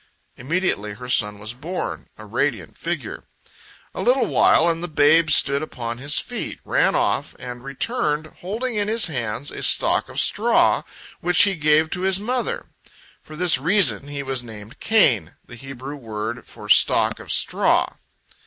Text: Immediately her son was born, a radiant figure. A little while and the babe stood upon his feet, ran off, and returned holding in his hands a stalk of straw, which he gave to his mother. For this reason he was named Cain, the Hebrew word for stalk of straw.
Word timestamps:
Immediately 0.35 0.93
her 0.93 1.07
son 1.07 1.37
was 1.37 1.53
born, 1.53 2.07
a 2.17 2.25
radiant 2.25 2.75
figure. 2.75 3.23
A 3.93 4.01
little 4.01 4.25
while 4.25 4.67
and 4.67 4.83
the 4.83 4.87
babe 4.87 5.29
stood 5.29 5.61
upon 5.61 5.99
his 5.99 6.17
feet, 6.17 6.59
ran 6.65 6.95
off, 6.95 7.35
and 7.37 7.63
returned 7.63 8.25
holding 8.41 8.73
in 8.73 8.87
his 8.87 9.05
hands 9.05 9.51
a 9.51 9.61
stalk 9.61 10.09
of 10.09 10.19
straw, 10.19 10.81
which 11.19 11.43
he 11.43 11.53
gave 11.53 11.91
to 11.91 12.01
his 12.01 12.19
mother. 12.19 12.65
For 13.21 13.35
this 13.35 13.59
reason 13.59 14.07
he 14.07 14.23
was 14.23 14.41
named 14.41 14.79
Cain, 14.79 15.35
the 15.45 15.53
Hebrew 15.53 15.95
word 15.97 16.47
for 16.47 16.67
stalk 16.67 17.19
of 17.19 17.31
straw. 17.31 17.93